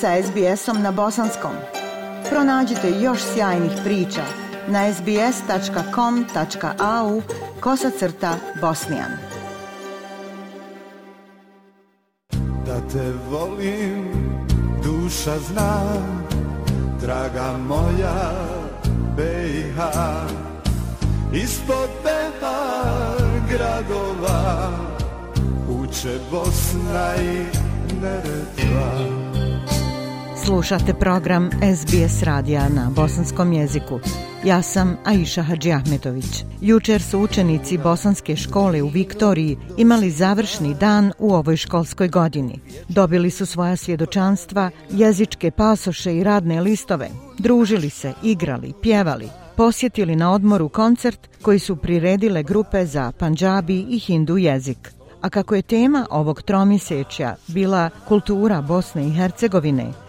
[0.00, 1.52] sa SBS-om na bosanskom.
[2.30, 4.22] Pronađite još sjajnih priča
[4.68, 6.02] na sbs.com.au
[7.60, 9.10] kosacrta bosnijan.
[12.66, 14.12] Da te volim,
[14.84, 15.82] duša zna,
[17.00, 18.32] draga moja
[19.16, 19.78] BiH.
[21.32, 24.70] Ispod behar gradova
[25.68, 27.46] uče Bosna i
[28.02, 28.95] Neretva.
[30.46, 34.00] Slušate program SBS radija na bosanskom jeziku.
[34.44, 36.44] Ja sam Aisha Hadži Ahmetović.
[36.60, 42.60] Jučer su učenici bosanske škole u Viktoriji imali završni dan u ovoj školskoj godini.
[42.88, 47.08] Dobili su svoja svjedočanstva, jezičke pasoše i radne listove.
[47.38, 53.98] Družili se, igrali, pjevali, posjetili na odmoru koncert koji su priredile grupe za panđabi i
[53.98, 54.92] hindu jezik.
[55.20, 60.05] A kako je tema ovog tromjesečja bila kultura Bosne i Hercegovine,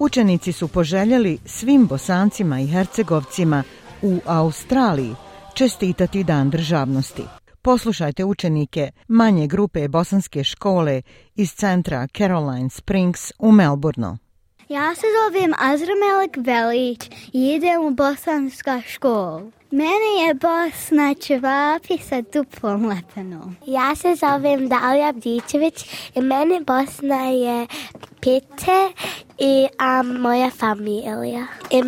[0.00, 3.62] učenici su poželjeli svim bosancima i hercegovcima
[4.02, 5.14] u Australiji
[5.54, 7.22] čestitati dan državnosti.
[7.62, 11.02] Poslušajte učenike manje grupe bosanske škole
[11.34, 14.16] iz centra Caroline Springs u Melbourneu.
[14.70, 19.52] Ja se zovem Azramelek Velić i idem u bosanska školu.
[19.70, 23.56] Mene je Bosna čevapi sa duplom lepenom.
[23.66, 26.20] Ja se zovem Dalija Bdičević i
[26.66, 27.66] Bosna je
[28.20, 28.92] pite
[29.38, 31.46] i a moja familija.
[31.70, 31.82] I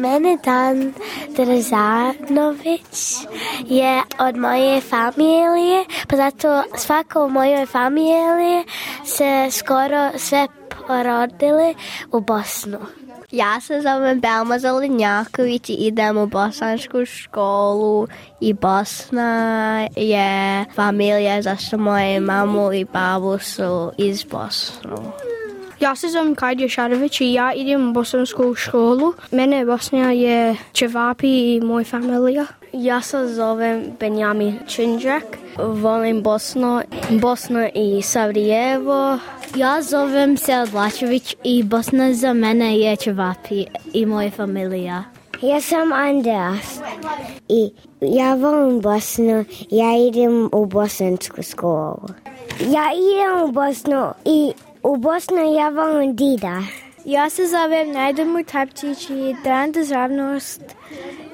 [0.44, 0.94] Dan
[1.36, 3.14] Držanović
[3.64, 8.64] je od moje familije, pa zato svako u mojoj familiji
[9.04, 10.48] se skoro sve
[10.86, 11.74] porodili
[12.12, 12.78] u Bosnu.
[13.32, 18.06] Ja se zovem Belma Zelenjaković i idem u bosansku školu
[18.40, 25.12] i Bosna je familija zašto moje mamu i babu su iz Bosnu.
[25.82, 29.12] Ja se zovem Kajdi Šarović i ja idem u bosansku školu.
[29.30, 32.46] Mene Bosnija je Čevapi i moj familija.
[32.72, 35.22] Ja se zovem Benjamin Činđak.
[35.58, 36.80] Volim Bosnu,
[37.10, 39.18] Bosnu i Savrijevo.
[39.56, 45.04] Ja zovem se Odlačević i Bosna za mene je Čevapi i moja familija.
[45.40, 46.80] Ja sam Andreas
[47.48, 47.70] i
[48.00, 49.44] ja volim Bosnu.
[49.70, 52.08] Ja idem u bosansku školu.
[52.60, 56.62] Ja idem u Bosnu i u Bosnu ja volim Dida.
[57.04, 60.60] Ja se zovem Najdomir Tapčić i Dan državnost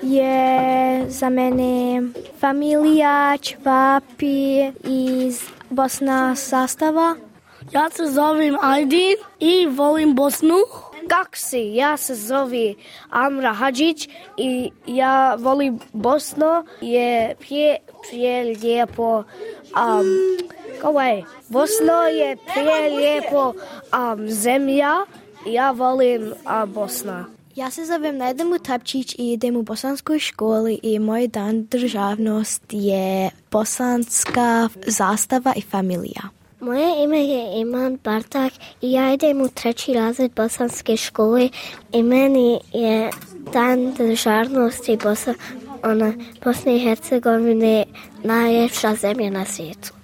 [0.03, 2.03] je za mene
[2.41, 7.14] familija Čvapi iz Bosna sastava.
[7.72, 10.59] Ja se zovem Ajdin i volim Bosnu.
[11.09, 11.75] Kako si?
[11.75, 12.75] Ja se zovi
[13.10, 16.65] Amra Hadžić i ja volim Bosnu.
[16.80, 17.76] Je prije,
[18.10, 20.06] prije lijepo um,
[20.81, 21.25] Kako je?
[21.49, 24.94] Bosna je prije lijepo um, zemlja.
[25.47, 27.25] Ja volim a, Bosna.
[27.55, 33.31] Ja se zovem Nedemu Tapčić i idem u bosanskoj školi i moj dan državnost je
[33.50, 36.22] bosanska zastava i familija.
[36.61, 38.53] Moje ime je Iman Bartak
[38.83, 41.49] i ja idem u treći razred bosanske škole
[41.93, 43.10] i meni je
[43.53, 45.34] dan državnosti Bosa,
[45.84, 46.12] ona,
[46.45, 47.84] Bosne i Hercegovine
[48.25, 49.97] najljepša zemlja na svijetu.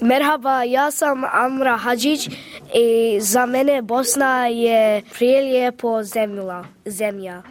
[0.00, 2.28] Merhaba, ja sam Amra Hadžić
[2.74, 6.64] i za mene Bosna je prelijepo zemlja.
[6.84, 7.42] zemlja.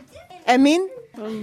[0.46, 0.82] Emin?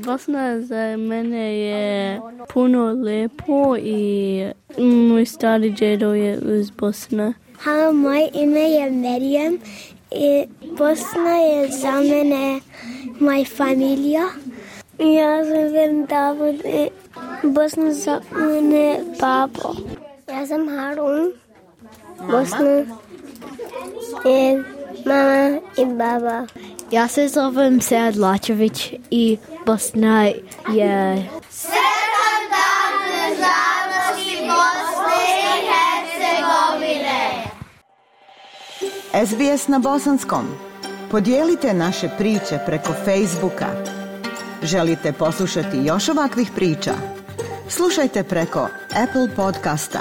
[0.05, 2.21] Bosna za mene je
[2.53, 4.47] puno lepo i
[4.79, 7.33] moj stari djedo je iz Bosne.
[7.59, 9.59] Halo, moje ime je Merijem
[10.11, 10.47] i
[10.79, 12.61] Bosna je za mene
[13.21, 14.23] moja familija.
[14.99, 16.89] Ja sam Davod i
[17.43, 19.75] Bosna za mene babo.
[20.45, 21.33] Ja sam Harun,
[22.31, 22.85] Bosna
[24.25, 24.57] i
[25.07, 26.47] mama i baba.
[26.91, 30.25] Ja se zovem Sead Lačević i Bosna
[30.73, 31.29] je...
[31.51, 37.45] Sretan dan državnosti Bosne i Hercegovine!
[39.27, 40.47] SBS na bosanskom.
[41.11, 43.69] Podijelite naše priče preko Facebooka.
[44.63, 46.93] Želite poslušati još ovakvih priča?
[47.69, 48.69] Slušajte preko
[49.03, 50.01] Apple podcasta,